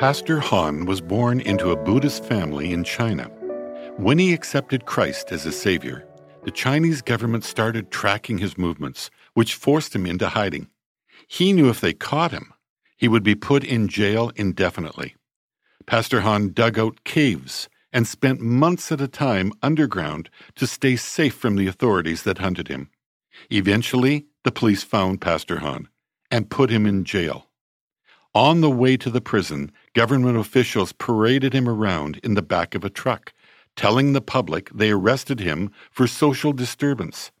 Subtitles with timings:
[0.00, 3.24] Pastor Han was born into a Buddhist family in China.
[3.98, 6.08] When he accepted Christ as his savior,
[6.42, 10.70] the Chinese government started tracking his movements, which forced him into hiding.
[11.28, 12.54] He knew if they caught him,
[12.96, 15.16] he would be put in jail indefinitely.
[15.84, 21.34] Pastor Han dug out caves and spent months at a time underground to stay safe
[21.34, 22.88] from the authorities that hunted him.
[23.50, 25.88] Eventually, the police found Pastor Han
[26.30, 27.49] and put him in jail.
[28.34, 32.84] On the way to the prison, government officials paraded him around in the back of
[32.84, 33.32] a truck,
[33.74, 37.32] telling the public they arrested him for social disturbance.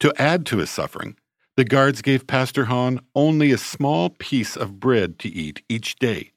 [0.00, 1.16] To add to his suffering,
[1.56, 6.32] the guards gave Pastor Han only a small piece of bread to eat each day.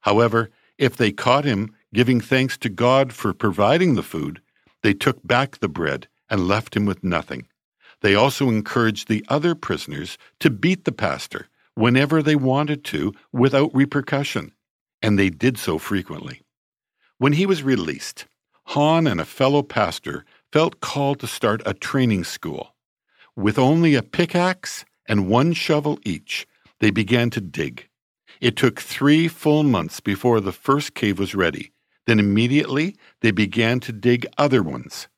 [0.00, 4.40] However, if they caught him giving thanks to God for providing the food,
[4.82, 7.46] they took back the bread and left him with nothing.
[8.00, 13.74] They also encouraged the other prisoners to beat the pastor whenever they wanted to without
[13.74, 14.52] repercussion,
[15.02, 16.42] and they did so frequently.
[17.18, 18.26] When he was released,
[18.68, 22.74] Han and a fellow pastor felt called to start a training school.
[23.36, 26.46] With only a pickaxe and one shovel each,
[26.80, 27.88] they began to dig.
[28.40, 31.72] It took three full months before the first cave was ready.
[32.06, 35.08] Then immediately they began to dig other ones.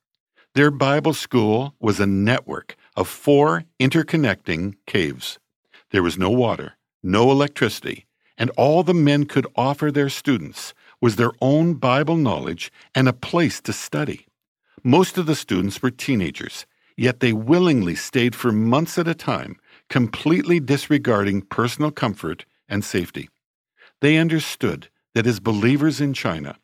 [0.55, 5.39] Their Bible school was a network of four interconnecting caves.
[5.91, 8.07] There was no water, no electricity,
[8.37, 13.13] and all the men could offer their students was their own Bible knowledge and a
[13.13, 14.27] place to study.
[14.83, 16.65] Most of the students were teenagers,
[16.97, 19.55] yet they willingly stayed for months at a time,
[19.89, 23.29] completely disregarding personal comfort and safety.
[24.01, 26.57] They understood that as believers in China,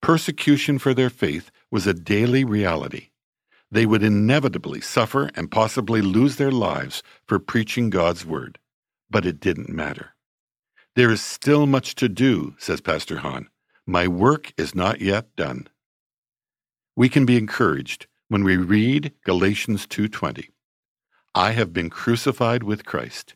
[0.00, 3.10] persecution for their faith was a daily reality.
[3.70, 8.58] They would inevitably suffer and possibly lose their lives for preaching God's word
[9.10, 10.14] but it didn't matter.
[10.96, 13.48] There is still much to do, says Pastor Han.
[13.86, 15.68] My work is not yet done.
[16.96, 20.50] We can be encouraged when we read Galatians 2:20.
[21.34, 23.34] I have been crucified with Christ.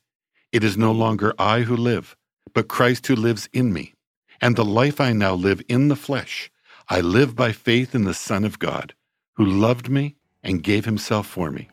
[0.53, 2.17] It is no longer I who live,
[2.53, 3.95] but Christ who lives in me.
[4.41, 6.51] And the life I now live in the flesh,
[6.89, 8.95] I live by faith in the Son of God,
[9.35, 11.69] who loved me and gave himself for me.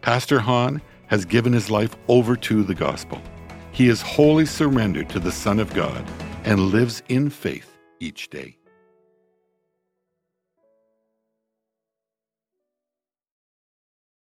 [0.00, 3.20] Pastor Han has given his life over to the gospel.
[3.72, 6.04] He is wholly surrendered to the Son of God
[6.44, 8.56] and lives in faith each day.